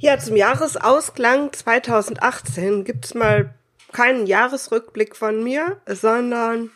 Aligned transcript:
Ja, 0.00 0.16
zum 0.16 0.36
Jahresausklang 0.36 1.52
2018 1.52 2.84
gibt's 2.84 3.14
mal 3.14 3.52
keinen 3.92 4.28
Jahresrückblick 4.28 5.16
von 5.16 5.42
mir, 5.42 5.80
sondern 5.86 6.70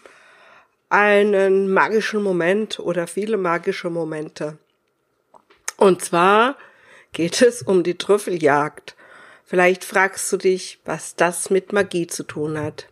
einen 0.88 1.72
magischen 1.72 2.20
Moment 2.20 2.80
oder 2.80 3.06
viele 3.06 3.36
magische 3.36 3.90
Momente. 3.90 4.58
Und 5.76 6.04
zwar 6.04 6.56
geht 7.12 7.42
es 7.42 7.62
um 7.62 7.84
die 7.84 7.96
Trüffeljagd. 7.96 8.96
Vielleicht 9.45 9.84
fragst 9.84 10.32
du 10.32 10.36
dich, 10.36 10.80
was 10.84 11.14
das 11.14 11.48
mit 11.48 11.73
Magie 11.73 12.09
zu 12.09 12.25
tun 12.25 12.59
hat. 12.59 12.89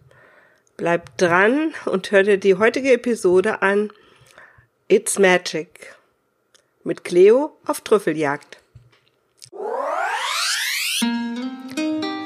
Bleib 0.76 1.18
dran 1.18 1.74
und 1.86 2.12
hör 2.12 2.22
dir 2.22 2.38
die 2.38 2.54
heutige 2.54 2.92
Episode 2.92 3.62
an. 3.62 3.92
It's 4.86 5.18
Magic. 5.18 5.96
Mit 6.84 7.02
Cleo 7.02 7.58
auf 7.66 7.80
Trüffeljagd. 7.80 8.59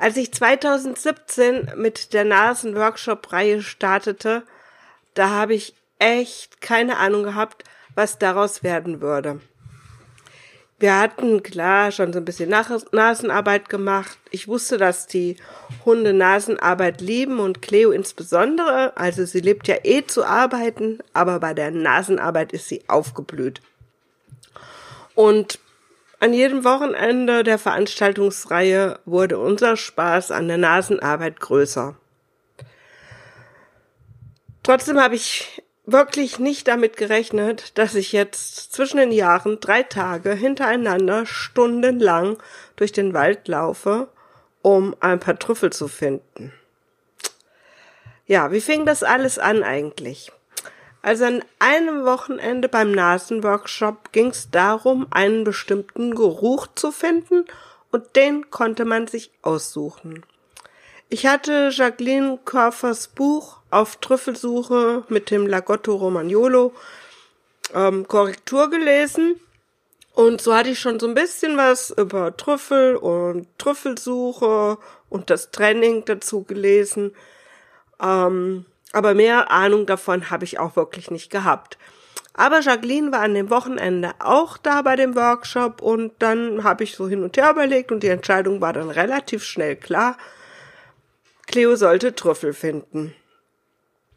Als 0.00 0.16
ich 0.16 0.32
2017 0.32 1.72
mit 1.76 2.14
der 2.14 2.24
Nasen-Workshop-Reihe 2.24 3.60
startete, 3.60 4.44
da 5.12 5.28
habe 5.28 5.52
ich 5.52 5.74
echt 5.98 6.62
keine 6.62 6.96
Ahnung 6.96 7.22
gehabt, 7.22 7.64
was 7.94 8.18
daraus 8.18 8.62
werden 8.62 9.02
würde. 9.02 9.42
Wir 10.78 10.98
hatten 10.98 11.42
klar 11.42 11.92
schon 11.92 12.14
so 12.14 12.18
ein 12.18 12.24
bisschen 12.24 12.48
Nasenarbeit 12.48 13.68
gemacht. 13.68 14.18
Ich 14.30 14.48
wusste, 14.48 14.78
dass 14.78 15.06
die 15.06 15.36
Hunde 15.84 16.14
Nasenarbeit 16.14 17.02
lieben 17.02 17.38
und 17.38 17.60
Cleo 17.60 17.90
insbesondere. 17.90 18.96
Also 18.96 19.26
sie 19.26 19.40
lebt 19.40 19.68
ja 19.68 19.76
eh 19.82 20.06
zu 20.06 20.24
arbeiten, 20.24 21.00
aber 21.12 21.40
bei 21.40 21.52
der 21.52 21.72
Nasenarbeit 21.72 22.54
ist 22.54 22.68
sie 22.68 22.82
aufgeblüht. 22.88 23.60
Und 25.14 25.58
an 26.20 26.34
jedem 26.34 26.64
Wochenende 26.64 27.42
der 27.42 27.58
Veranstaltungsreihe 27.58 29.00
wurde 29.06 29.38
unser 29.38 29.76
Spaß 29.76 30.30
an 30.30 30.48
der 30.48 30.58
Nasenarbeit 30.58 31.40
größer. 31.40 31.96
Trotzdem 34.62 35.00
habe 35.00 35.14
ich 35.14 35.62
wirklich 35.86 36.38
nicht 36.38 36.68
damit 36.68 36.98
gerechnet, 36.98 37.78
dass 37.78 37.94
ich 37.94 38.12
jetzt 38.12 38.72
zwischen 38.72 38.98
den 38.98 39.12
Jahren 39.12 39.60
drei 39.60 39.82
Tage 39.82 40.34
hintereinander 40.34 41.24
stundenlang 41.24 42.36
durch 42.76 42.92
den 42.92 43.14
Wald 43.14 43.48
laufe, 43.48 44.08
um 44.60 44.94
ein 45.00 45.18
paar 45.20 45.38
Trüffel 45.38 45.72
zu 45.72 45.88
finden. 45.88 46.52
Ja, 48.26 48.52
wie 48.52 48.60
fing 48.60 48.84
das 48.84 49.02
alles 49.02 49.38
an 49.38 49.62
eigentlich? 49.62 50.30
Also 51.02 51.24
an 51.24 51.44
einem 51.58 52.04
Wochenende 52.04 52.68
beim 52.68 52.92
Nasenworkshop 52.92 54.12
ging 54.12 54.28
es 54.28 54.50
darum, 54.50 55.06
einen 55.10 55.44
bestimmten 55.44 56.14
Geruch 56.14 56.66
zu 56.74 56.92
finden 56.92 57.46
und 57.90 58.16
den 58.16 58.50
konnte 58.50 58.84
man 58.84 59.06
sich 59.06 59.30
aussuchen. 59.42 60.24
Ich 61.08 61.26
hatte 61.26 61.70
Jacqueline 61.72 62.38
Körfers 62.44 63.08
Buch 63.08 63.58
auf 63.70 63.96
Trüffelsuche 63.96 65.04
mit 65.08 65.30
dem 65.30 65.46
Lagotto 65.46 65.94
Romagnolo 65.94 66.72
ähm, 67.74 68.06
Korrektur 68.06 68.68
gelesen 68.70 69.40
und 70.14 70.40
so 70.40 70.54
hatte 70.54 70.70
ich 70.70 70.78
schon 70.78 71.00
so 71.00 71.06
ein 71.06 71.14
bisschen 71.14 71.56
was 71.56 71.90
über 71.90 72.36
Trüffel 72.36 72.96
und 72.96 73.46
Trüffelsuche 73.58 74.78
und 75.08 75.30
das 75.30 75.50
Training 75.50 76.04
dazu 76.04 76.42
gelesen. 76.42 77.14
Ähm, 78.02 78.66
aber 78.92 79.14
mehr 79.14 79.50
Ahnung 79.50 79.86
davon 79.86 80.30
habe 80.30 80.44
ich 80.44 80.58
auch 80.58 80.76
wirklich 80.76 81.10
nicht 81.10 81.30
gehabt. 81.30 81.78
Aber 82.34 82.60
Jacqueline 82.60 83.12
war 83.12 83.20
an 83.20 83.34
dem 83.34 83.50
Wochenende 83.50 84.12
auch 84.18 84.56
da 84.56 84.82
bei 84.82 84.96
dem 84.96 85.14
Workshop 85.14 85.82
und 85.82 86.12
dann 86.20 86.64
habe 86.64 86.84
ich 86.84 86.94
so 86.94 87.08
hin 87.08 87.22
und 87.22 87.36
her 87.36 87.50
überlegt 87.50 87.92
und 87.92 88.02
die 88.02 88.08
Entscheidung 88.08 88.60
war 88.60 88.72
dann 88.72 88.90
relativ 88.90 89.44
schnell 89.44 89.76
klar. 89.76 90.16
Cleo 91.46 91.74
sollte 91.76 92.14
Trüffel 92.14 92.52
finden. 92.52 93.14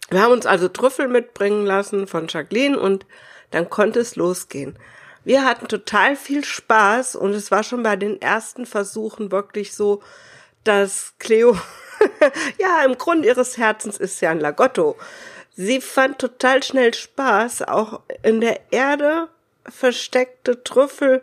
Wir 0.10 0.22
haben 0.22 0.32
uns 0.32 0.46
also 0.46 0.68
Trüffel 0.68 1.08
mitbringen 1.08 1.66
lassen 1.66 2.08
von 2.08 2.28
Jacqueline 2.28 2.80
und 2.80 3.06
dann 3.52 3.70
konnte 3.70 4.00
es 4.00 4.16
losgehen. 4.16 4.78
Wir 5.24 5.46
hatten 5.46 5.68
total 5.68 6.16
viel 6.16 6.44
Spaß 6.44 7.16
und 7.16 7.34
es 7.34 7.50
war 7.50 7.64
schon 7.64 7.82
bei 7.82 7.96
den 7.96 8.22
ersten 8.22 8.66
Versuchen 8.66 9.32
wirklich 9.32 9.74
so, 9.74 10.04
dass 10.64 11.14
Cleo 11.18 11.58
ja, 12.60 12.84
im 12.84 12.98
Grund 12.98 13.26
ihres 13.26 13.58
Herzens 13.58 13.98
ist 13.98 14.20
sie 14.20 14.28
ein 14.28 14.40
Lagotto. 14.40 14.98
Sie 15.56 15.82
fand 15.82 16.20
total 16.20 16.64
schnell 16.64 16.94
Spaß, 16.94 17.64
auch 17.64 18.02
in 18.24 18.42
der 18.42 18.60
Erde 18.72 19.28
versteckte 19.68 20.64
Trüffel 20.64 21.22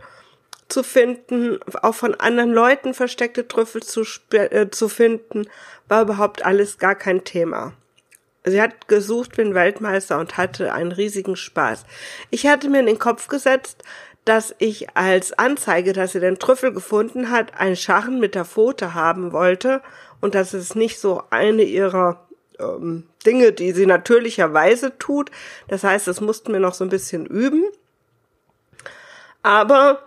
zu 0.68 0.82
finden, 0.82 1.58
auch 1.82 1.94
von 1.94 2.14
anderen 2.14 2.52
Leuten 2.52 2.94
versteckte 2.94 3.48
Trüffel 3.48 3.82
zu, 3.82 4.04
äh, 4.30 4.70
zu 4.70 4.88
finden, 4.88 5.48
war 5.88 6.02
überhaupt 6.02 6.44
alles 6.44 6.78
gar 6.78 6.94
kein 6.94 7.24
Thema. 7.24 7.72
Sie 8.44 8.62
hat 8.62 8.88
gesucht 8.88 9.36
wie 9.36 9.42
ein 9.42 9.54
Weltmeister 9.54 10.18
und 10.18 10.36
hatte 10.36 10.72
einen 10.72 10.92
riesigen 10.92 11.36
Spaß. 11.36 11.84
Ich 12.30 12.46
hatte 12.46 12.70
mir 12.70 12.80
in 12.80 12.86
den 12.86 12.98
Kopf 12.98 13.28
gesetzt, 13.28 13.82
dass 14.24 14.54
ich 14.58 14.96
als 14.96 15.32
Anzeige, 15.32 15.92
dass 15.92 16.12
sie 16.12 16.20
den 16.20 16.38
Trüffel 16.38 16.72
gefunden 16.72 17.30
hat, 17.30 17.58
einen 17.58 17.76
Scharren 17.76 18.20
mit 18.20 18.34
der 18.34 18.44
Pfote 18.44 18.94
haben 18.94 19.32
wollte 19.32 19.82
und 20.20 20.34
das 20.34 20.54
ist 20.54 20.76
nicht 20.76 20.98
so 20.98 21.22
eine 21.30 21.62
ihrer 21.62 22.26
ähm, 22.58 23.06
Dinge, 23.24 23.52
die 23.52 23.72
sie 23.72 23.86
natürlicherweise 23.86 24.98
tut. 24.98 25.30
Das 25.68 25.84
heißt, 25.84 26.06
das 26.06 26.20
mussten 26.20 26.52
wir 26.52 26.60
noch 26.60 26.74
so 26.74 26.84
ein 26.84 26.90
bisschen 26.90 27.26
üben. 27.26 27.64
Aber 29.42 30.02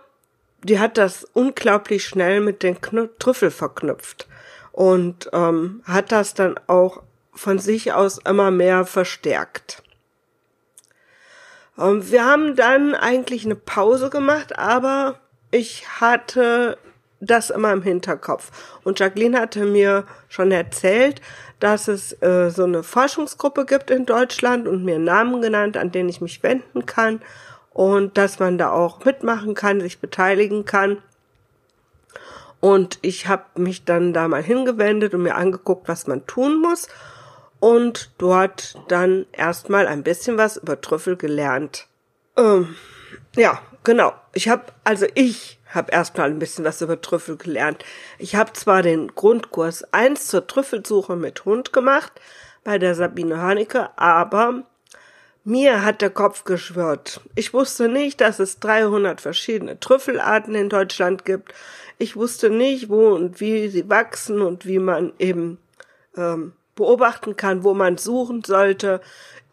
die 0.62 0.78
hat 0.78 0.96
das 0.96 1.24
unglaublich 1.24 2.04
schnell 2.04 2.40
mit 2.40 2.62
den 2.62 2.80
Kn 2.80 3.08
Trüffel 3.18 3.50
verknüpft 3.50 4.28
und 4.72 5.28
ähm, 5.32 5.82
hat 5.84 6.12
das 6.12 6.34
dann 6.34 6.58
auch 6.66 7.02
von 7.32 7.58
sich 7.58 7.92
aus 7.92 8.18
immer 8.18 8.50
mehr 8.50 8.86
verstärkt. 8.86 9.82
Ähm, 11.78 12.10
wir 12.10 12.24
haben 12.24 12.56
dann 12.56 12.94
eigentlich 12.94 13.44
eine 13.44 13.56
Pause 13.56 14.08
gemacht, 14.10 14.58
aber 14.58 15.20
ich 15.50 15.88
hatte 16.00 16.78
das 17.20 17.50
immer 17.50 17.72
im 17.72 17.82
Hinterkopf. 17.82 18.50
Und 18.84 19.00
Jacqueline 19.00 19.40
hatte 19.40 19.64
mir 19.64 20.04
schon 20.28 20.50
erzählt, 20.50 21.20
dass 21.60 21.88
es 21.88 22.20
äh, 22.22 22.50
so 22.50 22.64
eine 22.64 22.82
Forschungsgruppe 22.82 23.64
gibt 23.64 23.90
in 23.90 24.06
Deutschland 24.06 24.68
und 24.68 24.84
mir 24.84 24.98
Namen 24.98 25.40
genannt, 25.40 25.76
an 25.76 25.92
den 25.92 26.08
ich 26.08 26.20
mich 26.20 26.42
wenden 26.42 26.86
kann 26.86 27.20
und 27.72 28.16
dass 28.16 28.38
man 28.38 28.58
da 28.58 28.70
auch 28.70 29.04
mitmachen 29.04 29.54
kann, 29.54 29.80
sich 29.80 29.98
beteiligen 29.98 30.64
kann. 30.64 30.98
Und 32.60 32.98
ich 33.02 33.26
habe 33.28 33.44
mich 33.56 33.84
dann 33.84 34.14
da 34.14 34.26
mal 34.28 34.42
hingewendet 34.42 35.12
und 35.12 35.22
mir 35.22 35.34
angeguckt, 35.34 35.86
was 35.88 36.06
man 36.06 36.26
tun 36.26 36.62
muss 36.62 36.88
und 37.60 38.10
dort 38.18 38.74
dann 38.88 39.26
erstmal 39.32 39.86
ein 39.86 40.02
bisschen 40.02 40.38
was 40.38 40.56
über 40.56 40.80
Trüffel 40.80 41.16
gelernt. 41.16 41.88
Ähm, 42.36 42.74
ja, 43.36 43.60
genau. 43.84 44.12
Ich 44.32 44.48
habe 44.48 44.64
also 44.82 45.06
ich 45.14 45.58
habe 45.74 45.92
erstmal 45.92 46.30
ein 46.30 46.38
bisschen 46.38 46.64
was 46.64 46.80
über 46.80 47.00
Trüffel 47.00 47.36
gelernt. 47.36 47.84
Ich 48.18 48.36
habe 48.36 48.52
zwar 48.52 48.82
den 48.82 49.14
Grundkurs 49.14 49.92
1 49.92 50.28
zur 50.28 50.46
Trüffelsuche 50.46 51.16
mit 51.16 51.44
Hund 51.44 51.72
gemacht 51.72 52.12
bei 52.62 52.78
der 52.78 52.94
Sabine 52.94 53.40
Hörnicke, 53.40 53.90
aber 53.96 54.64
mir 55.44 55.84
hat 55.84 56.00
der 56.00 56.10
Kopf 56.10 56.44
geschwirrt. 56.44 57.20
Ich 57.34 57.52
wusste 57.52 57.88
nicht, 57.88 58.20
dass 58.20 58.38
es 58.38 58.60
300 58.60 59.20
verschiedene 59.20 59.78
Trüffelarten 59.78 60.54
in 60.54 60.70
Deutschland 60.70 61.24
gibt. 61.24 61.52
Ich 61.98 62.16
wusste 62.16 62.50
nicht, 62.50 62.88
wo 62.88 63.08
und 63.08 63.40
wie 63.40 63.68
sie 63.68 63.88
wachsen 63.88 64.40
und 64.40 64.64
wie 64.64 64.78
man 64.78 65.12
eben 65.18 65.58
ähm, 66.16 66.54
beobachten 66.74 67.36
kann, 67.36 67.62
wo 67.62 67.74
man 67.74 67.98
suchen 67.98 68.42
sollte. 68.42 69.00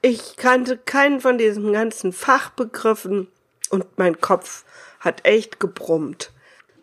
Ich 0.01 0.37
kannte 0.37 0.77
keinen 0.77 1.19
von 1.19 1.37
diesen 1.37 1.73
ganzen 1.73 2.13
Fachbegriffen 2.13 3.27
und 3.71 3.97
mein 3.97 4.19
Kopf 4.21 4.63
hat 4.99 5.25
echt 5.25 5.59
gebrummt. 5.59 6.31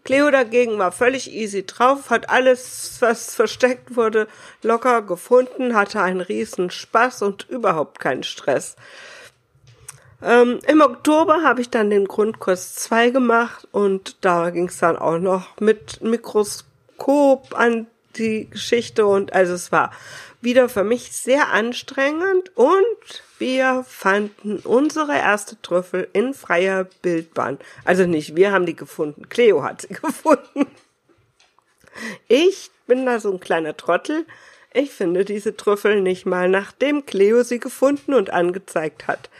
Cleo 0.05 0.31
dagegen 0.31 0.79
war 0.79 0.91
völlig 0.91 1.33
easy 1.33 1.67
drauf, 1.67 2.09
hat 2.09 2.31
alles, 2.31 2.97
was 3.01 3.35
versteckt 3.35 3.95
wurde, 3.95 4.27
locker 4.63 5.03
gefunden, 5.03 5.75
hatte 5.75 6.01
einen 6.01 6.23
riesen 6.23 6.71
Spaß 6.71 7.23
und 7.23 7.49
überhaupt 7.51 8.01
keinen 8.01 8.23
Stress. 8.23 8.77
Ähm, 10.23 10.61
Im 10.67 10.81
Oktober 10.81 11.43
habe 11.43 11.61
ich 11.61 11.71
dann 11.71 11.91
den 11.91 12.07
Grundkurs 12.07 12.75
2 12.77 13.11
gemacht 13.11 13.69
und 13.71 14.17
da 14.25 14.51
ging 14.51 14.69
es 14.69 14.79
dann 14.79 14.97
auch 14.97 15.19
noch 15.19 15.61
mit 15.61 16.01
Mikroskop 16.01 17.55
an 17.55 17.87
die 18.17 18.49
Geschichte 18.51 19.07
und 19.07 19.33
also 19.33 19.53
es 19.53 19.71
war 19.71 19.93
wieder 20.41 20.69
für 20.69 20.85
mich 20.85 21.13
sehr 21.13 21.51
anstrengend 21.53 22.57
und 22.57 23.23
wir 23.39 23.85
fanden 23.87 24.59
unsere 24.59 25.17
erste 25.17 25.61
Trüffel 25.63 26.09
in 26.13 26.35
freier 26.35 26.87
Bildbahn. 27.03 27.59
Also 27.85 28.07
nicht 28.07 28.37
wir 28.37 28.53
haben 28.53 28.67
die 28.67 28.77
gefunden, 28.77 29.29
Cleo 29.29 29.63
hat 29.63 29.83
sie 29.83 29.89
gefunden. 29.95 30.67
Ich 32.29 32.71
bin 32.87 33.07
da 33.07 33.21
so 33.21 33.33
ein 33.33 33.41
kleiner 33.41 33.77
Trottel. 33.77 34.27
Ich 34.73 34.91
finde 34.91 35.25
diese 35.25 35.57
Trüffel 35.57 36.01
nicht 36.01 36.27
mal, 36.27 36.49
nachdem 36.49 37.07
Cleo 37.07 37.43
sie 37.43 37.59
gefunden 37.59 38.15
und 38.15 38.31
angezeigt 38.31 39.07
hat. 39.07 39.31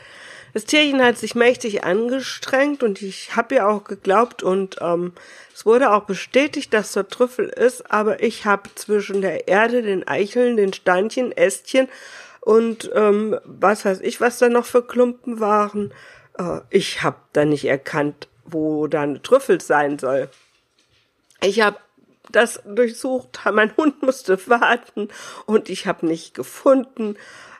Das 0.53 0.65
Tierchen 0.65 1.03
hat 1.03 1.17
sich 1.17 1.35
mächtig 1.35 1.83
angestrengt 1.83 2.81
und 2.81 3.01
ich 3.01 3.35
habe 3.35 3.55
ihr 3.55 3.67
auch 3.67 3.83
geglaubt 3.83 4.41
und 4.41 4.77
ähm, 4.81 5.13
es 5.53 5.65
wurde 5.65 5.91
auch 5.91 6.05
bestätigt, 6.05 6.73
dass 6.73 6.93
der 6.93 7.07
Trüffel 7.07 7.49
ist, 7.49 7.91
aber 7.91 8.23
ich 8.23 8.45
habe 8.45 8.69
zwischen 8.73 9.21
der 9.21 9.47
Erde, 9.47 9.83
den 9.83 10.07
Eicheln, 10.07 10.57
den 10.57 10.73
Steinchen, 10.73 11.31
Ästchen 11.31 11.87
und 12.49 12.89
ähm, 12.93 13.39
was 13.43 13.85
weiß 13.85 14.01
ich, 14.01 14.21
was 14.21 14.39
da 14.39 14.49
noch 14.49 14.65
für 14.65 14.83
Klumpen 14.85 15.39
waren, 15.39 15.93
äh, 16.37 16.61
ich 16.69 17.03
habe 17.03 17.17
da 17.33 17.45
nicht 17.45 17.65
erkannt, 17.65 18.27
wo 18.45 18.87
da 18.87 19.01
eine 19.01 19.21
Trüffel 19.21 19.61
sein 19.61 19.99
soll. 19.99 20.29
Ich 21.41 21.61
habe 21.61 21.77
das 22.31 22.61
durchsucht, 22.65 23.39
mein 23.53 23.75
Hund 23.77 24.01
musste 24.03 24.39
warten 24.47 25.09
und 25.45 25.69
ich 25.69 25.87
habe 25.87 26.05
nicht 26.05 26.33
gefunden. 26.33 27.17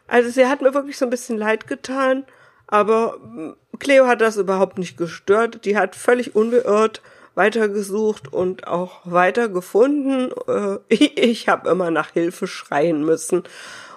Also 0.08 0.30
sie 0.30 0.48
hat 0.48 0.62
mir 0.62 0.74
wirklich 0.74 0.98
so 0.98 1.06
ein 1.06 1.12
bisschen 1.12 1.38
leid 1.38 1.68
getan 1.68 2.26
aber 2.72 3.18
hm, 3.22 3.56
Cleo 3.80 4.08
hat 4.08 4.22
das 4.22 4.38
überhaupt 4.38 4.78
nicht 4.78 4.98
gestört. 4.98 5.66
Die 5.66 5.78
hat 5.78 5.96
völlig 5.96 6.36
unbeirrt 6.36 7.02
weitergesucht 7.36 8.32
und 8.32 8.68
auch 8.68 9.02
weiter 9.06 9.50
gefunden. 9.50 10.32
Äh, 10.48 10.78
ich 10.94 11.50
habe 11.50 11.70
immer 11.70 11.90
nach 11.90 12.12
Hilfe 12.12 12.48
schreien 12.48 13.04
müssen. 13.04 13.44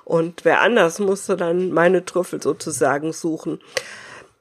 Und 0.05 0.45
wer 0.45 0.61
anders 0.61 0.99
musste 0.99 1.37
dann 1.37 1.71
meine 1.71 2.05
Trüffel 2.05 2.43
sozusagen 2.43 3.13
suchen. 3.13 3.61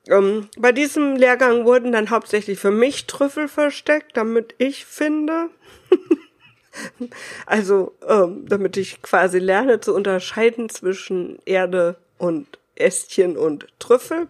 Ähm, 0.08 0.50
bei 0.58 0.72
diesem 0.72 1.16
Lehrgang 1.16 1.66
wurden 1.66 1.92
dann 1.92 2.10
hauptsächlich 2.10 2.60
für 2.60 2.72
mich 2.72 3.06
Trüffel 3.06 3.48
versteckt, 3.48 4.18
damit 4.18 4.56
ich 4.58 4.86
finde. 4.86 5.50
also, 7.46 7.94
ähm, 8.08 8.46
damit 8.48 8.78
ich 8.78 9.02
quasi 9.02 9.40
lerne 9.40 9.80
zu 9.80 9.94
unterscheiden 9.94 10.70
zwischen 10.70 11.40
Erde 11.46 11.98
und 12.18 12.60
Ästchen 12.76 13.38
und 13.38 13.68
Trüffel. 13.80 14.28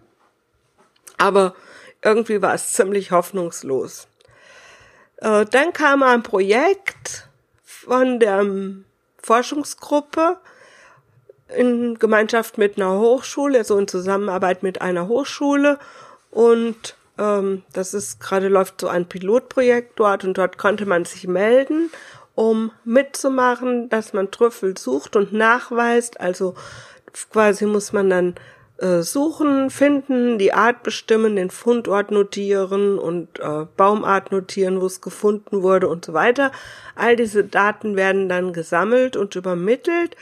Aber 1.16 1.54
irgendwie 2.02 2.42
war 2.42 2.54
es 2.54 2.72
ziemlich 2.72 3.10
hoffnungslos. 3.10 4.08
Äh, 5.18 5.46
dann 5.46 5.72
kam 5.72 6.02
ein 6.02 6.22
Projekt 6.22 7.28
von 7.64 8.18
der 8.18 8.44
Forschungsgruppe 9.22 10.38
in 11.56 11.98
Gemeinschaft 11.98 12.58
mit 12.58 12.76
einer 12.76 12.98
Hochschule, 12.98 13.58
also 13.58 13.78
in 13.78 13.88
Zusammenarbeit 13.88 14.62
mit 14.62 14.80
einer 14.80 15.08
Hochschule. 15.08 15.78
Und 16.30 16.96
ähm, 17.18 17.62
das 17.72 17.94
ist 17.94 18.20
gerade 18.20 18.48
läuft 18.48 18.80
so 18.80 18.88
ein 18.88 19.06
Pilotprojekt 19.06 19.98
dort 19.98 20.24
und 20.24 20.38
dort 20.38 20.58
konnte 20.58 20.86
man 20.86 21.04
sich 21.04 21.26
melden, 21.26 21.90
um 22.34 22.72
mitzumachen, 22.84 23.88
dass 23.88 24.12
man 24.12 24.30
Trüffel 24.30 24.76
sucht 24.76 25.16
und 25.16 25.32
nachweist. 25.32 26.20
Also 26.20 26.54
quasi 27.30 27.66
muss 27.66 27.92
man 27.92 28.08
dann 28.08 28.34
äh, 28.78 29.02
suchen, 29.02 29.70
finden, 29.70 30.38
die 30.38 30.52
Art 30.52 30.82
bestimmen, 30.82 31.36
den 31.36 31.50
Fundort 31.50 32.10
notieren 32.10 32.98
und 32.98 33.38
äh, 33.38 33.66
Baumart 33.76 34.32
notieren, 34.32 34.80
wo 34.80 34.86
es 34.86 35.00
gefunden 35.00 35.62
wurde 35.62 35.88
und 35.88 36.04
so 36.04 36.14
weiter. 36.14 36.50
All 36.96 37.14
diese 37.14 37.44
Daten 37.44 37.96
werden 37.96 38.28
dann 38.28 38.52
gesammelt 38.52 39.16
und 39.16 39.36
übermittelt. 39.36 40.16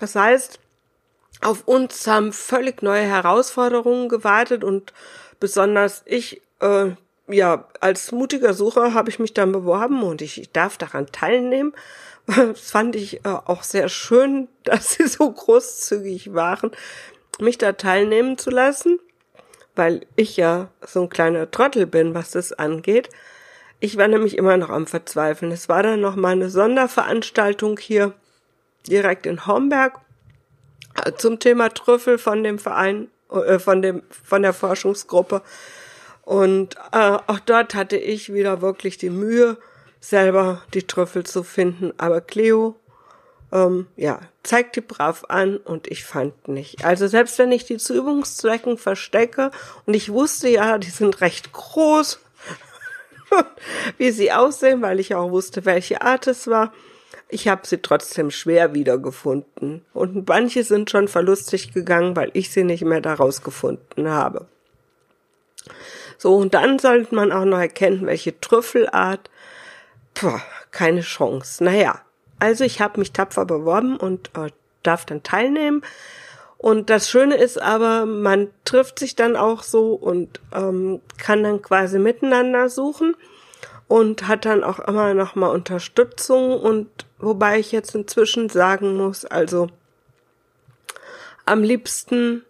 Das 0.00 0.16
heißt, 0.16 0.58
auf 1.42 1.66
uns 1.66 2.06
haben 2.06 2.32
völlig 2.32 2.82
neue 2.82 3.02
Herausforderungen 3.02 4.08
gewartet 4.08 4.64
und 4.64 4.92
besonders 5.40 6.02
ich, 6.06 6.40
äh, 6.60 6.90
ja, 7.28 7.68
als 7.80 8.12
mutiger 8.12 8.54
Sucher 8.54 8.94
habe 8.94 9.10
ich 9.10 9.18
mich 9.18 9.34
dann 9.34 9.52
beworben 9.52 10.02
und 10.02 10.22
ich, 10.22 10.40
ich 10.40 10.52
darf 10.52 10.78
daran 10.78 11.06
teilnehmen. 11.12 11.72
Das 12.24 12.70
fand 12.70 12.94
ich 12.94 13.24
äh, 13.24 13.28
auch 13.28 13.64
sehr 13.64 13.88
schön, 13.88 14.46
dass 14.64 14.94
sie 14.94 15.08
so 15.08 15.28
großzügig 15.30 16.34
waren, 16.34 16.70
mich 17.40 17.58
da 17.58 17.72
teilnehmen 17.72 18.38
zu 18.38 18.50
lassen, 18.50 19.00
weil 19.74 20.06
ich 20.14 20.36
ja 20.36 20.68
so 20.86 21.02
ein 21.02 21.08
kleiner 21.08 21.50
Trottel 21.50 21.86
bin, 21.86 22.14
was 22.14 22.30
das 22.30 22.52
angeht. 22.52 23.10
Ich 23.80 23.96
war 23.96 24.06
nämlich 24.06 24.38
immer 24.38 24.56
noch 24.56 24.70
am 24.70 24.86
Verzweifeln. 24.86 25.50
Es 25.50 25.68
war 25.68 25.82
dann 25.82 26.00
noch 26.00 26.14
mal 26.14 26.30
eine 26.30 26.48
Sonderveranstaltung 26.48 27.76
hier 27.78 28.12
direkt 28.86 29.26
in 29.26 29.44
Homberg 29.44 29.98
zum 31.16 31.38
Thema 31.38 31.68
Trüffel 31.70 32.18
von 32.18 32.42
dem 32.42 32.58
Verein, 32.58 33.08
äh, 33.30 33.58
von 33.58 33.82
dem, 33.82 34.02
von 34.10 34.42
der 34.42 34.52
Forschungsgruppe. 34.52 35.42
Und 36.22 36.76
äh, 36.92 37.18
auch 37.26 37.40
dort 37.40 37.74
hatte 37.74 37.96
ich 37.96 38.32
wieder 38.32 38.62
wirklich 38.62 38.96
die 38.96 39.10
Mühe, 39.10 39.56
selber 40.00 40.62
die 40.74 40.86
Trüffel 40.86 41.24
zu 41.24 41.42
finden. 41.42 41.92
Aber 41.98 42.20
Cleo, 42.20 42.76
ähm, 43.52 43.86
ja, 43.96 44.20
zeigte 44.42 44.82
brav 44.82 45.24
an 45.28 45.58
und 45.58 45.88
ich 45.88 46.04
fand 46.04 46.48
nicht. 46.48 46.84
Also 46.84 47.06
selbst 47.06 47.38
wenn 47.38 47.52
ich 47.52 47.64
die 47.64 47.76
zu 47.76 47.94
Übungszwecken 47.94 48.78
verstecke 48.78 49.50
und 49.86 49.94
ich 49.94 50.10
wusste 50.10 50.48
ja, 50.48 50.78
die 50.78 50.90
sind 50.90 51.20
recht 51.20 51.52
groß, 51.52 52.18
wie 53.98 54.10
sie 54.10 54.32
aussehen, 54.32 54.82
weil 54.82 55.00
ich 55.00 55.14
auch 55.14 55.30
wusste, 55.30 55.64
welche 55.64 56.02
Art 56.02 56.26
es 56.26 56.46
war. 56.48 56.72
Ich 57.32 57.48
habe 57.48 57.66
sie 57.66 57.78
trotzdem 57.78 58.30
schwer 58.30 58.74
wiedergefunden. 58.74 59.84
Und 59.92 60.28
manche 60.28 60.64
sind 60.64 60.90
schon 60.90 61.08
verlustig 61.08 61.72
gegangen, 61.72 62.14
weil 62.14 62.30
ich 62.34 62.50
sie 62.50 62.64
nicht 62.64 62.84
mehr 62.84 63.00
daraus 63.00 63.42
gefunden 63.42 64.08
habe. 64.08 64.46
So, 66.18 66.36
und 66.36 66.54
dann 66.54 66.78
sollte 66.78 67.14
man 67.14 67.32
auch 67.32 67.44
noch 67.44 67.58
erkennen, 67.58 68.06
welche 68.06 68.38
Trüffelart 68.38 69.30
Puh, 70.14 70.38
keine 70.70 71.00
Chance. 71.00 71.64
Naja, 71.64 72.00
also 72.38 72.64
ich 72.64 72.80
habe 72.80 73.00
mich 73.00 73.12
tapfer 73.12 73.44
beworben 73.44 73.96
und 73.96 74.30
äh, 74.36 74.50
darf 74.82 75.04
dann 75.04 75.22
teilnehmen. 75.22 75.82
Und 76.58 76.90
das 76.90 77.10
Schöne 77.10 77.36
ist 77.36 77.60
aber, 77.60 78.06
man 78.06 78.48
trifft 78.64 78.98
sich 78.98 79.16
dann 79.16 79.36
auch 79.36 79.62
so 79.62 79.94
und 79.94 80.40
ähm, 80.54 81.00
kann 81.18 81.42
dann 81.42 81.60
quasi 81.60 81.98
miteinander 81.98 82.68
suchen 82.68 83.16
und 83.92 84.26
hat 84.26 84.46
dann 84.46 84.64
auch 84.64 84.78
immer 84.78 85.12
noch 85.12 85.34
mal 85.34 85.50
Unterstützung 85.50 86.58
und 86.58 86.88
wobei 87.18 87.58
ich 87.58 87.72
jetzt 87.72 87.94
inzwischen 87.94 88.48
sagen 88.48 88.96
muss, 88.96 89.26
also 89.26 89.68
am 91.44 91.62
liebsten 91.62 92.42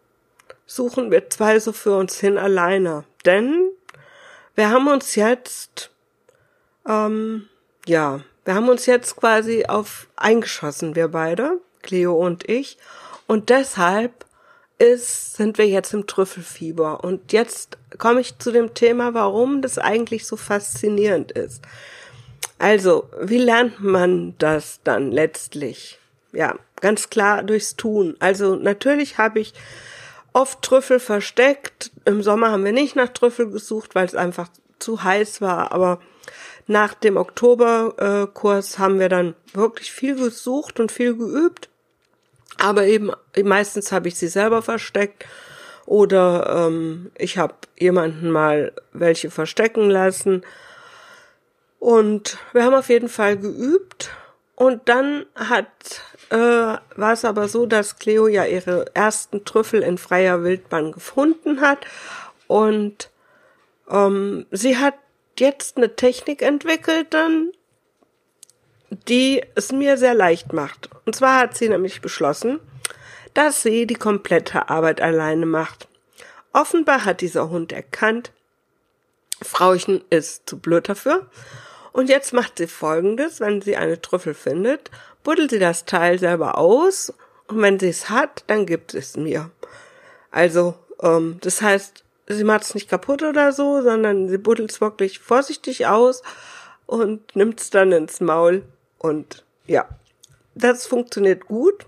suchen 0.67 1.11
wir 1.11 1.31
zwei 1.31 1.59
so 1.59 1.73
für 1.73 1.97
uns 1.97 2.21
hin 2.21 2.39
alleine, 2.39 3.03
denn 3.25 3.71
wir 4.55 4.71
haben 4.71 4.87
uns 4.87 5.17
jetzt 5.17 5.91
ähm, 6.87 7.49
ja, 7.87 8.21
wir 8.45 8.55
haben 8.55 8.69
uns 8.69 8.87
jetzt 8.87 9.17
quasi 9.17 9.65
auf 9.67 10.07
eingeschossen, 10.15 10.95
wir 10.95 11.09
beide, 11.09 11.59
Cleo 11.83 12.15
und 12.15 12.49
ich. 12.49 12.79
Und 13.27 13.49
deshalb 13.49 14.27
ist, 14.83 15.35
sind 15.37 15.59
wir 15.59 15.69
jetzt 15.69 15.95
im 15.95 16.07
Trüffelfieber. 16.07 17.05
Und 17.05 17.33
jetzt 17.33 17.79
komme 17.99 18.21
ich 18.21 18.39
zu 18.39 18.51
dem 18.51 18.75
Thema, 18.75 19.15
warum 19.15 19.63
das 19.63 19.79
eigentlich 19.79 20.27
so 20.27 20.37
faszinierend 20.37 21.33
ist. 21.33 21.63
Also, 22.59 23.09
wie 23.21 23.39
lernt 23.39 23.81
man 23.81 24.35
das 24.39 24.81
dann 24.83 25.13
letztlich? 25.13 25.99
Ja, 26.33 26.57
ganz 26.81 27.11
klar 27.11 27.43
durchs 27.43 27.77
Tun. 27.77 28.17
Also 28.19 28.57
natürlich 28.57 29.19
habe 29.19 29.41
ich 29.41 29.53
oft 30.33 30.63
Trüffel 30.63 30.99
versteckt. 30.99 31.91
Im 32.05 32.23
Sommer 32.23 32.51
haben 32.51 32.65
wir 32.65 32.73
nicht 32.73 32.97
nach 32.97 33.09
Trüffel 33.09 33.51
gesucht, 33.51 33.95
weil 33.95 34.07
es 34.07 34.15
einfach 34.15 34.49
zu 34.79 35.05
heiß 35.05 35.41
war. 35.41 35.73
Aber 35.73 36.01
nach 36.67 36.95
dem 36.95 37.17
Oktoberkurs 37.17 38.79
haben 38.79 38.99
wir 38.99 39.09
dann 39.09 39.35
wirklich 39.53 39.93
viel 39.93 40.17
gesucht 40.17 40.81
und 40.81 40.91
viel 40.91 41.15
geübt. 41.17 41.69
Aber 42.59 42.85
eben 42.85 43.11
meistens 43.43 43.93
habe 43.93 44.09
ich 44.09 44.17
sie 44.17 44.29
selber 44.29 44.63
versteckt 44.63 45.27
oder 45.87 46.67
ähm, 46.69 47.11
ich 47.19 47.39
habe 47.39 47.55
jemanden 47.79 48.31
mal 48.31 48.73
welche 48.93 49.31
verstecken 49.31 49.91
lassen. 49.91 50.43
Und 51.79 52.39
wir 52.53 52.65
haben 52.65 52.75
auf 52.75 52.89
jeden 52.89 53.09
Fall 53.09 53.37
geübt. 53.37 54.11
Und 54.55 54.89
dann 54.89 55.27
hat 55.35 55.67
äh, 56.33 56.37
war 56.37 57.13
es 57.13 57.27
aber 57.27 57.47
so, 57.49 57.67
dass 57.67 57.99
Cleo 57.99 58.27
ja 58.27 58.47
ihre 58.47 58.87
ersten 58.95 59.45
Trüffel 59.45 59.83
in 59.83 59.99
freier 59.99 60.43
Wildbahn 60.43 60.93
gefunden 60.93 61.61
hat. 61.61 61.81
Und 62.47 63.11
ähm, 63.91 64.47
sie 64.51 64.79
hat 64.79 64.95
jetzt 65.39 65.77
eine 65.77 65.95
Technik 65.95 66.41
entwickelt 66.41 67.09
dann, 67.11 67.53
die 69.09 69.43
es 69.55 69.73
mir 69.73 69.97
sehr 69.97 70.15
leicht 70.15 70.53
macht. 70.53 70.91
Und 71.07 71.17
zwar 71.17 71.39
hat 71.39 71.57
sie 71.57 71.69
nämlich 71.69 72.01
beschlossen, 72.01 72.61
dass 73.35 73.63
sie 73.63 73.87
die 73.87 73.95
komplette 73.95 74.69
Arbeit 74.69 75.01
alleine 75.01 75.47
macht. 75.47 75.89
Offenbar 76.53 77.05
hat 77.05 77.23
dieser 77.23 77.49
Hund 77.49 77.73
erkannt, 77.73 78.31
Frauchen 79.41 80.05
ist 80.11 80.49
zu 80.49 80.59
blöd 80.59 80.89
dafür. 80.89 81.27
Und 81.93 82.09
jetzt 82.09 82.33
macht 82.33 82.59
sie 82.59 82.67
folgendes, 82.67 83.41
wenn 83.41 83.61
sie 83.61 83.77
eine 83.77 84.01
Trüffel 84.01 84.35
findet, 84.35 84.91
buddelt 85.25 85.51
sie 85.51 85.59
das 85.59 85.85
Teil 85.85 86.19
selber 86.19 86.59
aus 86.59 87.13
und 87.49 87.61
wenn 87.61 87.79
sie 87.79 87.89
es 87.89 88.09
hat, 88.09 88.45
dann 88.47 88.67
gibt 88.67 88.95
es 88.95 89.17
mir. 89.17 89.51
Also, 90.31 90.75
ähm, 91.03 91.39
das 91.41 91.61
heißt, 91.61 92.05
sie 92.29 92.45
macht 92.45 92.63
es 92.63 92.75
nicht 92.75 92.89
kaputt 92.89 93.23
oder 93.23 93.53
so, 93.53 93.83
sondern 93.83 94.29
sie 94.29 94.39
buddelt 94.39 94.71
es 94.71 94.81
wirklich 94.81 95.19
vorsichtig 95.19 95.87
aus 95.87 96.23
und 96.87 97.37
nimmt 97.37 97.61
es 97.61 97.71
dann 97.71 97.93
ins 97.93 98.21
Maul 98.21 98.63
und 99.03 99.45
ja, 99.67 99.89
das 100.55 100.87
funktioniert 100.87 101.47
gut 101.47 101.87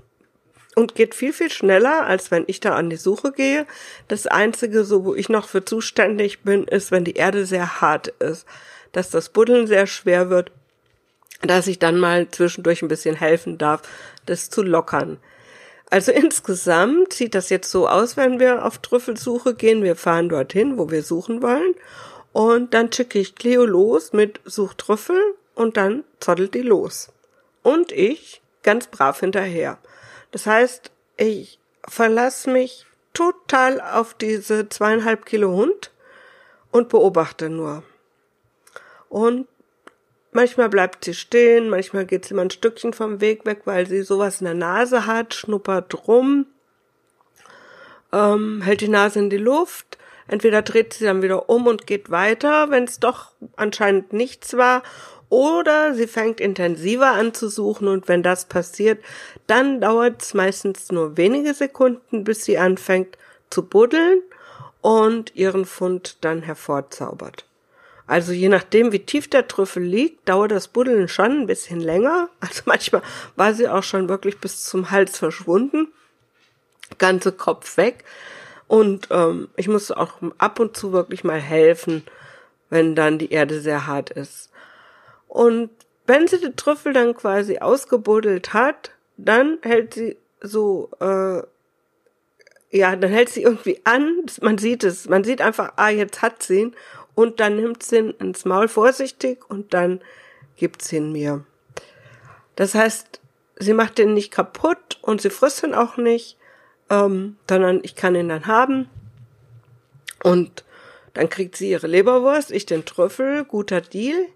und 0.74 0.94
geht 0.96 1.14
viel, 1.14 1.32
viel 1.32 1.50
schneller, 1.50 2.06
als 2.06 2.30
wenn 2.30 2.44
ich 2.48 2.60
da 2.60 2.74
an 2.74 2.90
die 2.90 2.96
Suche 2.96 3.32
gehe. 3.32 3.66
Das 4.08 4.26
Einzige, 4.26 4.84
so 4.84 5.04
wo 5.04 5.14
ich 5.14 5.28
noch 5.28 5.48
für 5.48 5.64
zuständig 5.64 6.40
bin, 6.40 6.64
ist, 6.64 6.90
wenn 6.90 7.04
die 7.04 7.14
Erde 7.14 7.46
sehr 7.46 7.80
hart 7.80 8.08
ist, 8.08 8.46
dass 8.92 9.10
das 9.10 9.28
Buddeln 9.28 9.66
sehr 9.66 9.86
schwer 9.86 10.28
wird, 10.28 10.50
dass 11.42 11.68
ich 11.68 11.78
dann 11.78 11.98
mal 11.98 12.28
zwischendurch 12.28 12.82
ein 12.82 12.88
bisschen 12.88 13.14
helfen 13.14 13.58
darf, 13.58 13.82
das 14.26 14.50
zu 14.50 14.62
lockern. 14.62 15.18
Also 15.90 16.10
insgesamt 16.10 17.12
sieht 17.12 17.36
das 17.36 17.50
jetzt 17.50 17.70
so 17.70 17.88
aus, 17.88 18.16
wenn 18.16 18.40
wir 18.40 18.64
auf 18.64 18.78
Trüffelsuche 18.78 19.54
gehen. 19.54 19.84
Wir 19.84 19.94
fahren 19.94 20.28
dorthin, 20.28 20.78
wo 20.78 20.90
wir 20.90 21.04
suchen 21.04 21.42
wollen. 21.42 21.74
Und 22.32 22.74
dann 22.74 22.92
schicke 22.92 23.20
ich 23.20 23.36
Cleo 23.36 23.64
los 23.64 24.12
mit 24.12 24.40
Suchtrüffel 24.44 25.20
und 25.54 25.76
dann 25.76 26.04
zottelt 26.20 26.54
die 26.54 26.62
los. 26.62 27.12
Und 27.62 27.92
ich 27.92 28.42
ganz 28.62 28.88
brav 28.88 29.20
hinterher. 29.20 29.78
Das 30.32 30.46
heißt, 30.46 30.90
ich 31.16 31.60
verlasse 31.86 32.50
mich 32.50 32.86
total 33.12 33.80
auf 33.80 34.14
diese 34.14 34.68
zweieinhalb 34.68 35.24
Kilo 35.26 35.52
Hund 35.52 35.92
und 36.72 36.88
beobachte 36.88 37.48
nur. 37.48 37.84
Und 39.08 39.46
manchmal 40.32 40.68
bleibt 40.68 41.04
sie 41.04 41.14
stehen, 41.14 41.70
manchmal 41.70 42.04
geht 42.04 42.24
sie 42.24 42.34
mal 42.34 42.42
ein 42.42 42.50
Stückchen 42.50 42.92
vom 42.92 43.20
Weg 43.20 43.46
weg, 43.46 43.60
weil 43.64 43.86
sie 43.86 44.02
sowas 44.02 44.40
in 44.40 44.46
der 44.46 44.54
Nase 44.54 45.06
hat, 45.06 45.34
schnuppert 45.34 46.08
rum, 46.08 46.46
ähm, 48.12 48.60
hält 48.62 48.80
die 48.80 48.88
Nase 48.88 49.20
in 49.20 49.30
die 49.30 49.36
Luft, 49.36 49.98
entweder 50.26 50.62
dreht 50.62 50.94
sie 50.94 51.04
dann 51.04 51.22
wieder 51.22 51.48
um 51.48 51.68
und 51.68 51.86
geht 51.86 52.10
weiter, 52.10 52.70
wenn 52.70 52.84
es 52.84 52.98
doch 52.98 53.30
anscheinend 53.54 54.12
nichts 54.12 54.56
war, 54.56 54.82
oder 55.34 55.94
sie 55.94 56.06
fängt 56.06 56.40
intensiver 56.40 57.10
an 57.10 57.34
zu 57.34 57.48
suchen 57.48 57.88
und 57.88 58.06
wenn 58.06 58.22
das 58.22 58.44
passiert, 58.44 59.02
dann 59.48 59.80
dauert 59.80 60.22
es 60.22 60.32
meistens 60.32 60.92
nur 60.92 61.16
wenige 61.16 61.54
Sekunden, 61.54 62.22
bis 62.22 62.44
sie 62.44 62.56
anfängt 62.56 63.18
zu 63.50 63.64
buddeln 63.66 64.22
und 64.80 65.34
ihren 65.34 65.64
Fund 65.64 66.18
dann 66.20 66.42
hervorzaubert. 66.42 67.46
Also 68.06 68.30
je 68.30 68.48
nachdem, 68.48 68.92
wie 68.92 69.00
tief 69.00 69.28
der 69.28 69.48
Trüffel 69.48 69.82
liegt, 69.82 70.28
dauert 70.28 70.52
das 70.52 70.68
Buddeln 70.68 71.08
schon 71.08 71.32
ein 71.32 71.46
bisschen 71.48 71.80
länger. 71.80 72.28
Also 72.38 72.62
manchmal 72.66 73.02
war 73.34 73.54
sie 73.54 73.68
auch 73.68 73.82
schon 73.82 74.08
wirklich 74.08 74.38
bis 74.38 74.64
zum 74.64 74.92
Hals 74.92 75.18
verschwunden, 75.18 75.88
ganze 76.98 77.32
Kopf 77.32 77.76
weg. 77.76 78.04
Und 78.68 79.08
ähm, 79.10 79.48
ich 79.56 79.66
musste 79.66 79.96
auch 79.96 80.12
ab 80.38 80.60
und 80.60 80.76
zu 80.76 80.92
wirklich 80.92 81.24
mal 81.24 81.40
helfen, 81.40 82.04
wenn 82.70 82.94
dann 82.94 83.18
die 83.18 83.32
Erde 83.32 83.60
sehr 83.60 83.88
hart 83.88 84.10
ist. 84.10 84.50
Und 85.34 85.70
wenn 86.06 86.28
sie 86.28 86.38
die 86.38 86.54
Trüffel 86.54 86.92
dann 86.92 87.12
quasi 87.16 87.58
ausgebuddelt 87.58 88.52
hat, 88.52 88.92
dann 89.16 89.58
hält 89.62 89.94
sie 89.94 90.16
so, 90.40 90.90
äh, 91.00 91.42
ja, 92.70 92.94
dann 92.94 93.10
hält 93.10 93.30
sie 93.30 93.42
irgendwie 93.42 93.80
an, 93.82 94.22
man 94.40 94.58
sieht 94.58 94.84
es, 94.84 95.08
man 95.08 95.24
sieht 95.24 95.40
einfach, 95.40 95.72
ah, 95.74 95.88
jetzt 95.88 96.22
hat 96.22 96.44
sie 96.44 96.60
ihn, 96.60 96.76
und 97.16 97.40
dann 97.40 97.56
nimmt 97.56 97.82
sie 97.82 97.96
ihn 97.96 98.10
ins 98.20 98.44
Maul 98.44 98.68
vorsichtig 98.68 99.50
und 99.50 99.74
dann 99.74 100.02
gibt 100.54 100.82
sie 100.82 100.98
ihn 100.98 101.10
mir. 101.10 101.44
Das 102.54 102.76
heißt, 102.76 103.20
sie 103.56 103.74
macht 103.74 103.98
den 103.98 104.14
nicht 104.14 104.30
kaputt 104.30 105.00
und 105.02 105.20
sie 105.20 105.30
frisst 105.30 105.64
ihn 105.64 105.74
auch 105.74 105.96
nicht, 105.96 106.36
ähm, 106.90 107.38
sondern 107.48 107.80
ich 107.82 107.96
kann 107.96 108.14
ihn 108.14 108.28
dann 108.28 108.46
haben 108.46 108.88
und 110.22 110.62
dann 111.12 111.28
kriegt 111.28 111.56
sie 111.56 111.70
ihre 111.70 111.88
Leberwurst, 111.88 112.52
ich 112.52 112.66
den 112.66 112.84
Trüffel, 112.84 113.44
guter 113.44 113.80
Deal. 113.80 114.28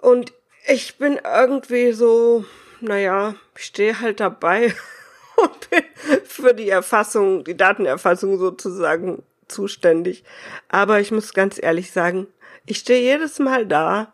Und 0.00 0.32
ich 0.66 0.96
bin 0.96 1.20
irgendwie 1.22 1.92
so, 1.92 2.44
naja, 2.80 3.34
ich 3.54 3.64
stehe 3.64 4.00
halt 4.00 4.20
dabei 4.20 4.74
und 5.36 5.70
bin 5.70 5.82
für 6.24 6.54
die 6.54 6.70
Erfassung, 6.70 7.44
die 7.44 7.56
Datenerfassung 7.56 8.38
sozusagen 8.38 9.22
zuständig. 9.46 10.24
Aber 10.68 11.00
ich 11.00 11.10
muss 11.12 11.34
ganz 11.34 11.62
ehrlich 11.62 11.92
sagen, 11.92 12.28
ich 12.64 12.78
stehe 12.78 13.02
jedes 13.02 13.38
Mal 13.38 13.66
da 13.66 14.12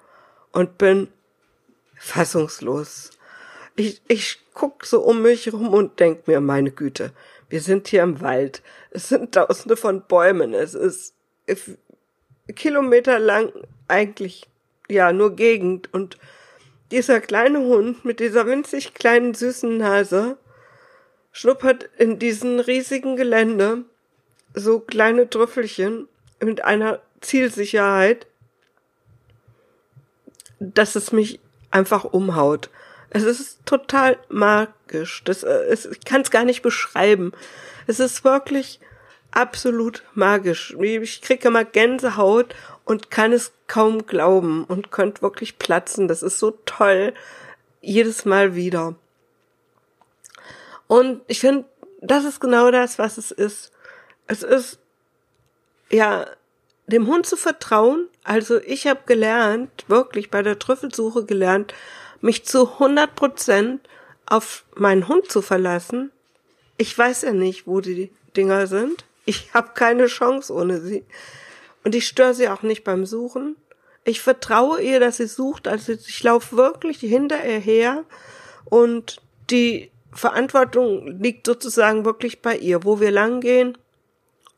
und 0.51 0.77
bin 0.77 1.09
fassungslos. 1.97 3.11
Ich, 3.77 4.03
ich 4.09 4.41
guck 4.55 4.87
so 4.87 5.03
um 5.03 5.23
mich 5.23 5.53
rum 5.53 5.73
und 5.73 6.01
denk 6.01 6.27
mir, 6.27 6.41
meine 6.41 6.73
Güte, 6.73 7.13
wir 7.49 7.61
sind 7.61 7.87
hier 7.89 8.03
im 8.03 8.21
Wald. 8.21 8.63
Es 8.91 9.09
sind 9.09 9.35
tausende 9.35 9.77
von 9.77 10.03
Bäumen. 10.03 10.53
Es 10.53 10.75
ist 10.75 11.15
kilometerlang 12.55 13.53
eigentlich 13.87 14.49
ja, 14.89 15.13
nur 15.13 15.37
Gegend. 15.37 15.93
Und 15.93 16.19
dieser 16.91 17.21
kleine 17.21 17.61
Hund 17.61 18.05
mit 18.05 18.21
dieser 18.21 18.47
winzig 18.47 18.95
kleinen 18.95 19.35
süßen 19.35 19.77
Nase 19.77 20.39
schnuppert 21.33 21.89
in 21.99 22.19
diesem 22.19 22.61
riesigen 22.61 23.17
Gelände 23.17 23.85
so 24.55 24.81
kleine 24.81 25.29
Trüffelchen 25.29 26.09
mit 26.41 26.65
einer 26.65 27.01
Zielsicherheit, 27.21 28.27
dass 30.59 30.97
es 30.97 31.13
mich 31.13 31.41
einfach 31.71 32.05
umhaut. 32.05 32.71
Es 33.11 33.23
ist 33.25 33.65
total 33.67 34.19
magisch. 34.29 35.23
Das, 35.25 35.43
äh, 35.43 35.65
es, 35.69 35.87
ich 35.87 36.01
kann 36.05 36.23
es 36.23 36.31
gar 36.31 36.45
nicht 36.45 36.63
beschreiben. 36.63 37.33
Es 37.87 38.01
ist 38.01 38.25
wirklich 38.25 38.81
absolut 39.37 40.03
magisch. 40.15 40.75
Ich 40.81 41.21
kriege 41.21 41.49
immer 41.49 41.65
Gänsehaut 41.65 42.55
und 42.85 43.11
kann 43.11 43.33
es 43.33 43.53
kaum 43.67 44.07
glauben 44.07 44.65
und 44.65 44.91
könnte 44.91 45.23
wirklich 45.23 45.59
platzen. 45.59 46.09
Das 46.09 46.23
ist 46.23 46.39
so 46.39 46.53
toll. 46.65 47.13
Jedes 47.83 48.25
Mal 48.25 48.55
wieder. 48.55 48.95
Und 50.87 51.21
ich 51.27 51.41
finde, 51.41 51.67
das 52.01 52.25
ist 52.25 52.41
genau 52.41 52.71
das, 52.71 52.99
was 52.99 53.19
es 53.19 53.31
ist. 53.31 53.73
Es 54.27 54.43
ist, 54.43 54.79
ja, 55.91 56.27
dem 56.87 57.07
Hund 57.07 57.27
zu 57.27 57.37
vertrauen. 57.37 58.09
Also 58.25 58.59
ich 58.63 58.87
habe 58.87 59.01
gelernt, 59.05 59.85
wirklich 59.89 60.31
bei 60.31 60.43
der 60.43 60.59
Trüffelsuche 60.59 61.25
gelernt, 61.25 61.75
mich 62.21 62.45
zu 62.45 62.73
100 62.75 63.15
Prozent 63.15 63.89
auf 64.25 64.65
meinen 64.75 65.09
Hund 65.09 65.31
zu 65.31 65.43
verlassen. 65.43 66.11
Ich 66.79 66.97
weiß 66.97 67.23
ja 67.23 67.33
nicht, 67.33 67.67
wo 67.67 67.81
die 67.81 68.11
Dinger 68.37 68.67
sind. 68.67 69.06
Ich 69.27 69.53
habe 69.53 69.73
keine 69.75 70.07
Chance 70.07 70.53
ohne 70.55 70.81
sie. 70.81 71.05
Und 71.85 71.95
ich 71.95 72.07
störe 72.07 72.35
sie 72.35 72.49
auch 72.49 72.63
nicht 72.63 72.83
beim 72.83 73.05
Suchen. 73.05 73.57
Ich 74.05 74.21
vertraue 74.21 74.81
ihr, 74.81 75.01
dass 75.01 75.19
sie 75.19 75.27
sucht. 75.27 75.69
Also 75.69 75.93
ich 75.93 76.23
laufe 76.23 76.57
wirklich 76.57 77.01
hinter 77.01 77.45
ihr 77.45 77.59
her 77.59 78.05
und 78.65 79.21
die 79.51 79.91
Verantwortung 80.13 81.21
liegt 81.21 81.47
sozusagen 81.47 82.05
wirklich 82.05 82.41
bei 82.41 82.57
ihr, 82.57 82.85
wo 82.85 83.01
wir 83.01 83.11
langgehen 83.11 83.77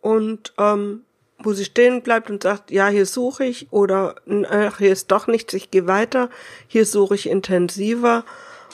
und 0.00 0.52
ähm, 0.58 1.02
wo 1.38 1.52
sie 1.52 1.64
stehen 1.64 2.02
bleibt 2.02 2.30
und 2.30 2.42
sagt, 2.42 2.70
ja, 2.70 2.88
hier 2.88 3.06
suche 3.06 3.44
ich 3.44 3.68
oder 3.70 4.16
ach, 4.50 4.78
hier 4.78 4.92
ist 4.92 5.10
doch 5.10 5.26
nichts, 5.26 5.54
ich 5.54 5.70
gehe 5.70 5.87
weiter, 5.87 6.30
hier 6.66 6.84
suche 6.84 7.14
ich 7.14 7.28
intensiver 7.28 8.25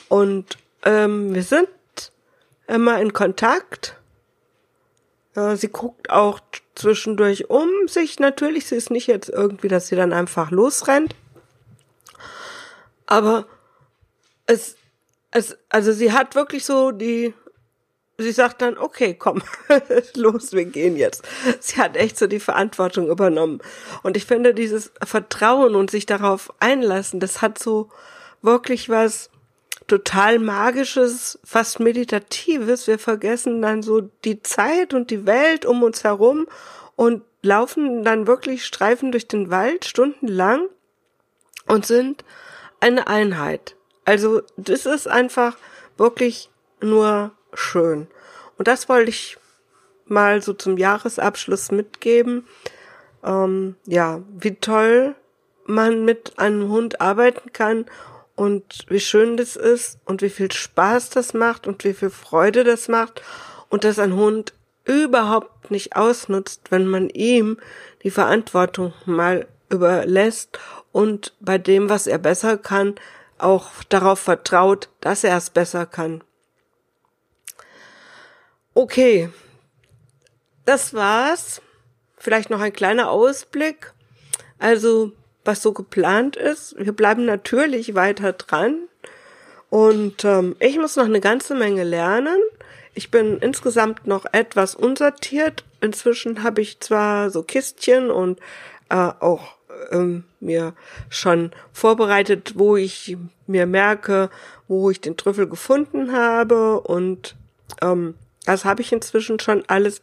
und 0.08 0.58
ähm, 0.84 1.34
wir 1.34 1.42
sind 1.42 1.68
immer 2.66 3.00
in 3.00 3.12
Kontakt. 3.12 3.96
Ja, 5.37 5.57
sie 5.57 5.69
guckt 5.69 6.11
auch 6.11 6.41
zwischendurch 6.75 7.50
um 7.50 7.69
sich 7.88 8.21
natürlich. 8.21 8.67
Sie 8.67 8.76
ist 8.76 8.91
nicht 8.91 9.09
jetzt 9.09 9.29
irgendwie, 9.29 9.69
dass 9.69 9.88
sie 9.88 9.97
dann 9.97 10.12
einfach 10.12 10.50
losrennt. 10.50 11.14
Aber 13.07 13.47
es, 14.47 14.76
es, 15.31 15.57
also 15.69 15.93
sie 15.93 16.12
hat 16.12 16.35
wirklich 16.35 16.64
so 16.64 16.93
die, 16.93 17.35
sie 18.19 18.33
sagt 18.33 18.62
dann, 18.62 18.79
okay, 18.79 19.14
komm, 19.14 19.43
los, 20.14 20.53
wir 20.53 20.64
gehen 20.67 20.97
jetzt. 20.97 21.23
Sie 21.61 21.81
hat 21.81 21.97
echt 21.97 22.17
so 22.17 22.26
die 22.26 22.41
Verantwortung 22.41 23.09
übernommen. 23.09 23.61
Und 24.03 24.17
ich 24.17 24.26
finde 24.26 24.55
dieses 24.55 24.93
Vertrauen 25.05 25.75
und 25.75 25.91
sich 25.91 26.07
darauf 26.07 26.53
einlassen, 26.61 27.19
das 27.19 27.43
hat 27.43 27.59
so 27.59 27.91
wirklich 28.41 28.88
was 28.88 29.31
total 29.87 30.38
magisches, 30.38 31.38
fast 31.45 31.81
meditatives. 31.81 32.87
Wir 32.87 32.99
vergessen 32.99 33.61
dann 33.62 33.83
so 33.83 34.03
die 34.25 34.43
Zeit 34.43 34.95
und 34.95 35.11
die 35.11 35.26
Welt 35.26 35.67
um 35.67 35.83
uns 35.83 36.05
herum 36.05 36.47
und 36.97 37.23
laufen 37.43 38.05
dann 38.05 38.26
wirklich 38.26 38.64
Streifen 38.64 39.12
durch 39.12 39.29
den 39.29 39.50
Wald 39.50 39.85
stundenlang 39.85 40.67
und 41.67 41.87
sind 41.87 42.25
eine 42.81 43.07
Einheit. 43.07 43.76
Also 44.05 44.43
das 44.57 44.87
ist 44.87 45.09
einfach 45.09 45.57
wirklich 45.97 46.50
nur 46.81 47.33
schön. 47.53 48.07
Und 48.59 48.69
das 48.69 48.88
wollte 48.88 49.11
ich 49.11 49.37
mal 50.07 50.43
so 50.43 50.53
zum 50.53 50.76
Jahresabschluss 50.76 51.71
mitgeben. 51.71 52.47
Ähm, 53.23 53.76
ja, 53.87 54.23
wie 54.38 54.55
toll 54.55 55.14
man 55.67 56.05
mit 56.05 56.38
einem 56.38 56.69
Hund 56.69 57.00
arbeiten 57.00 57.53
kann 57.53 57.87
und 58.37 58.87
wie 58.88 59.00
schön 59.00 59.37
das 59.37 59.57
ist 59.57 59.99
und 60.05 60.23
wie 60.23 60.31
viel 60.31 60.50
Spaß 60.50 61.11
das 61.11 61.35
macht 61.35 61.67
und 61.67 61.85
wie 61.85 61.95
viel 61.95 62.11
Freude 62.11 62.64
das 62.64 62.88
macht 62.88 63.23
und 63.69 63.85
dass 63.85 63.99
ein 63.99 64.14
Hund 64.14 64.55
überhaupt 64.85 65.71
nicht 65.71 65.97
ausnutzt, 65.97 66.71
wenn 66.71 66.87
man 66.87 67.09
ihm 67.09 67.59
die 68.03 68.11
Verantwortung 68.11 68.93
mal 69.07 69.47
überlässt 69.71 70.59
und 70.93 71.33
bei 71.41 71.59
dem, 71.59 71.88
was 71.88 72.07
er 72.07 72.19
besser 72.19 72.59
kann, 72.59 72.95
auch 73.38 73.71
darauf 73.88 74.21
vertraut, 74.21 74.88
dass 75.00 75.25
er 75.25 75.37
es 75.37 75.50
besser 75.50 75.87
kann. 75.87 76.23
Okay, 78.75 79.31
das 80.64 80.95
war's. 80.95 81.61
Vielleicht 82.17 82.50
noch 82.50 82.61
ein 82.61 82.73
kleiner 82.73 83.11
Ausblick. 83.11 83.93
Also, 84.59 85.12
was 85.44 85.62
so 85.62 85.72
geplant 85.72 86.36
ist. 86.36 86.74
Wir 86.78 86.92
bleiben 86.92 87.24
natürlich 87.24 87.94
weiter 87.94 88.32
dran. 88.32 88.88
Und 89.70 90.24
ähm, 90.24 90.56
ich 90.60 90.78
muss 90.78 90.96
noch 90.96 91.04
eine 91.04 91.20
ganze 91.20 91.54
Menge 91.54 91.84
lernen. 91.84 92.38
Ich 92.94 93.10
bin 93.10 93.38
insgesamt 93.38 94.06
noch 94.06 94.24
etwas 94.32 94.74
unsortiert. 94.74 95.64
Inzwischen 95.80 96.42
habe 96.42 96.60
ich 96.60 96.80
zwar 96.80 97.30
so 97.30 97.42
Kistchen 97.42 98.10
und 98.10 98.38
äh, 98.88 98.94
auch 98.94 99.56
ähm, 99.90 100.24
mir 100.40 100.74
schon 101.08 101.50
vorbereitet, 101.72 102.52
wo 102.56 102.76
ich 102.76 103.16
mir 103.46 103.66
merke, 103.66 104.30
wo 104.68 104.90
ich 104.90 105.00
den 105.00 105.16
Trüffel 105.16 105.48
gefunden 105.48 106.12
habe 106.12 106.80
und 106.80 107.36
ähm, 107.82 108.14
das 108.46 108.64
habe 108.64 108.82
ich 108.82 108.92
inzwischen 108.92 109.40
schon 109.40 109.64
alles. 109.68 110.02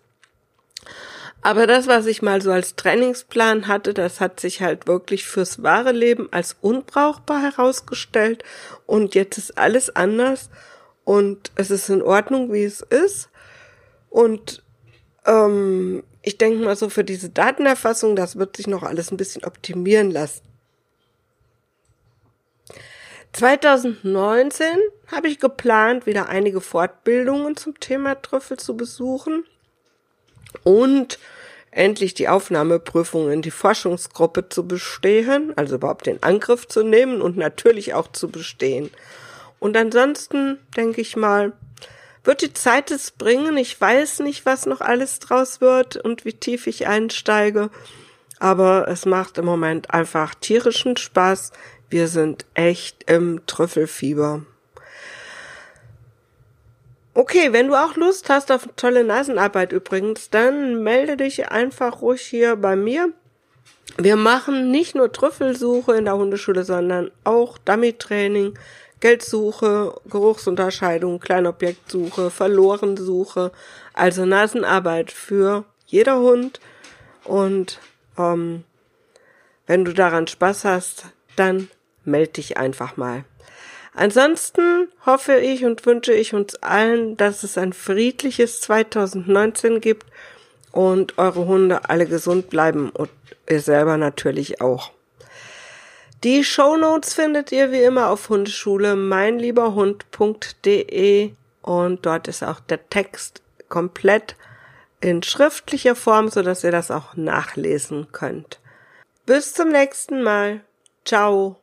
Aber 1.42 1.66
das, 1.66 1.88
was 1.88 2.06
ich 2.06 2.22
mal 2.22 2.42
so 2.42 2.52
als 2.52 2.76
Trainingsplan 2.76 3.68
hatte, 3.68 3.96
das 3.96 4.22
hat 4.22 4.40
sich 4.40 4.62
halt 4.62 4.88
wirklich 4.88 5.26
fürs 5.26 5.64
wahre 5.64 5.92
Leben 5.92 6.30
als 6.32 6.56
unbrauchbar 6.62 7.42
herausgestellt. 7.42 8.44
Und 8.86 9.16
jetzt 9.16 9.38
ist 9.40 9.58
alles 9.58 9.96
anders. 9.96 10.50
Und 11.04 11.52
es 11.56 11.72
ist 11.72 11.90
in 11.90 12.04
Ordnung, 12.04 12.54
wie 12.54 12.64
es 12.64 12.82
ist. 12.82 13.30
Und 14.12 14.62
ähm, 15.26 16.04
ich 16.22 16.38
denke 16.38 16.64
mal 16.64 16.76
so 16.76 16.90
für 16.90 17.04
diese 17.04 17.30
Datenerfassung, 17.30 18.16
das 18.16 18.36
wird 18.36 18.56
sich 18.56 18.68
noch 18.68 18.84
alles 18.84 19.12
ein 19.12 19.18
bisschen 19.18 19.44
optimieren 19.44 20.12
lassen. 20.12 20.44
2019 23.34 24.68
habe 25.08 25.30
ich 25.30 25.40
geplant, 25.40 26.06
wieder 26.06 26.30
einige 26.30 26.62
Fortbildungen 26.62 27.56
zum 27.56 27.80
Thema 27.80 28.22
Trüffel 28.22 28.58
zu 28.58 28.78
besuchen 28.78 29.46
und 30.64 31.20
endlich 31.72 32.14
die 32.14 32.28
Aufnahmeprüfung 32.28 33.32
in 33.32 33.42
die 33.42 33.52
Forschungsgruppe 33.52 34.50
zu 34.50 34.68
bestehen, 34.68 35.54
also 35.56 35.76
überhaupt 35.76 36.06
den 36.06 36.22
Angriff 36.22 36.68
zu 36.68 36.84
nehmen 36.84 37.22
und 37.22 37.38
natürlich 37.38 37.94
auch 37.94 38.12
zu 38.12 38.30
bestehen. 38.30 38.92
Und 39.60 39.78
ansonsten 39.78 40.60
denke 40.76 41.02
ich 41.02 41.16
mal, 41.16 41.54
wird 42.24 42.42
die 42.42 42.54
Zeit 42.54 42.92
es 42.92 43.12
bringen. 43.12 43.58
Ich 43.58 43.80
weiß 43.80 44.20
nicht, 44.20 44.46
was 44.46 44.66
noch 44.66 44.82
alles 44.82 45.20
draus 45.20 45.62
wird 45.62 45.98
und 45.98 46.26
wie 46.26 46.34
tief 46.34 46.68
ich 46.68 46.88
einsteige. 46.88 47.70
Aber 48.40 48.88
es 48.88 49.06
macht 49.06 49.38
im 49.38 49.46
Moment 49.46 49.92
einfach 49.92 50.36
tierischen 50.36 50.98
Spaß, 50.98 51.52
wir 51.90 52.08
sind 52.08 52.46
echt 52.54 53.04
im 53.10 53.46
Trüffelfieber. 53.48 54.44
Okay, 57.14 57.52
wenn 57.52 57.68
du 57.68 57.76
auch 57.76 57.96
Lust 57.98 58.30
hast 58.30 58.52
auf 58.52 58.70
tolle 58.78 59.04
Nasenarbeit 59.04 59.74
übrigens, 59.74 60.30
dann 60.30 60.82
melde 60.82 61.18
dich 61.18 61.50
einfach 61.50 62.02
ruhig 62.02 62.22
hier 62.22 62.56
bei 62.56 62.78
mir. 62.78 63.12
Wir 63.98 64.16
machen 64.16 64.72
nicht 64.72 64.96
nur 64.96 65.12
Trüffelsuche 65.12 65.94
in 65.98 66.06
der 66.06 66.16
Hundeschule, 66.16 66.64
sondern 66.64 67.12
auch 67.26 67.58
Dummy-Training, 67.58 68.58
Geldsuche, 69.02 69.94
Geruchsunterscheidung, 70.10 71.20
Kleinobjektsuche, 71.20 72.30
Verlorensuche, 72.30 73.52
also 73.94 74.26
Nasenarbeit 74.26 75.12
für 75.12 75.66
jeder 75.88 76.20
Hund. 76.20 76.62
Und 77.26 77.80
ähm, 78.18 78.64
wenn 79.68 79.84
du 79.84 79.94
daran 79.94 80.28
Spaß 80.28 80.64
hast, 80.64 81.06
dann 81.36 81.70
meld 82.06 82.38
dich 82.38 82.58
einfach 82.58 82.96
mal. 82.96 83.26
Ansonsten 83.94 84.88
hoffe 85.06 85.40
ich 85.40 85.66
und 85.66 85.86
wünsche 85.86 86.14
ich 86.14 86.34
uns 86.34 86.56
allen, 86.56 87.18
dass 87.18 87.44
es 87.44 87.58
ein 87.58 87.74
friedliches 87.74 88.62
2019 88.62 89.82
gibt 89.82 90.08
und 90.72 91.18
eure 91.18 91.46
Hunde 91.46 91.90
alle 91.90 92.06
gesund 92.06 92.50
bleiben 92.50 92.90
und 92.90 93.10
ihr 93.50 93.60
selber 93.60 93.98
natürlich 93.98 94.62
auch. 94.62 94.92
Die 96.24 96.44
Show 96.44 96.78
Notes 96.78 97.16
findet 97.16 97.52
ihr 97.52 97.72
wie 97.72 97.82
immer 97.82 98.10
auf 98.10 98.30
Hundeschule 98.30 98.96
meinlieberhund.de 98.96 101.32
und 101.64 102.06
dort 102.06 102.28
ist 102.28 102.44
auch 102.44 102.60
der 102.60 102.88
Text 102.90 103.42
komplett 103.70 104.36
in 105.00 105.24
schriftlicher 105.24 105.96
Form, 105.96 106.30
so 106.30 106.44
dass 106.44 106.64
ihr 106.64 106.70
das 106.72 106.92
auch 106.92 107.16
nachlesen 107.16 108.12
könnt. 108.12 108.60
Bis 109.26 109.54
zum 109.54 109.70
nächsten 109.70 110.22
Mal. 110.22 110.62
Ciao. 111.06 111.56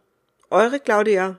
Eure 0.50 0.80
Claudia. 0.80 1.38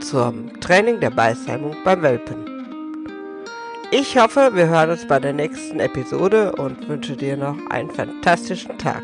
zum 0.00 0.60
Training 0.60 1.00
der 1.00 1.10
Beißheimung 1.10 1.76
beim 1.84 2.02
Welpen. 2.02 2.44
Ich 3.92 4.16
hoffe, 4.16 4.50
wir 4.54 4.68
hören 4.68 4.90
uns 4.90 5.06
bei 5.06 5.18
der 5.18 5.32
nächsten 5.32 5.80
Episode 5.80 6.52
und 6.52 6.88
wünsche 6.88 7.16
dir 7.16 7.36
noch 7.36 7.56
einen 7.70 7.90
fantastischen 7.90 8.78
Tag. 8.78 9.02